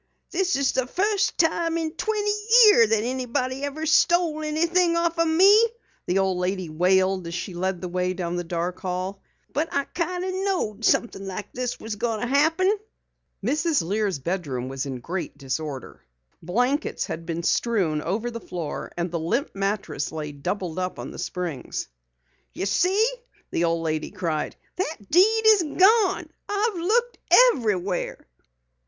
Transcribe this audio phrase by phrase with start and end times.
[0.31, 5.67] "This is the fust time in twenty years that anyone ever stole anything off me,"
[6.07, 9.21] the old lady wailed as she led the way down the dark hall.
[9.53, 12.75] "But I kinda knowed somethin' like this was goin' to happen."
[13.45, 13.83] Mrs.
[13.87, 16.03] Lear's bedroom was in great disorder.
[16.41, 21.11] Blankets had been strewn over the floor and the limp mattress lay doubled up on
[21.11, 21.89] the springs.
[22.55, 23.07] "You see!"
[23.51, 24.55] the old lady cried.
[24.77, 26.27] "The deed's gone!
[26.49, 27.19] I've looked
[27.53, 28.25] everywhere."